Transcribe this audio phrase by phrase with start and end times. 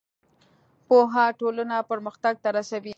[0.87, 2.89] پوهه ټولنه پرمختګ ته رسوي.